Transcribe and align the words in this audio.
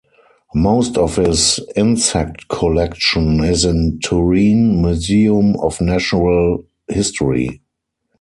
Most 0.55 0.97
of 0.97 1.17
his 1.17 1.59
insect 1.75 2.47
collection 2.47 3.43
is 3.43 3.65
in 3.65 3.99
Turin 4.03 4.81
Museum 4.81 5.55
of 5.57 5.79
Natural 5.79 6.65
History. 6.87 7.61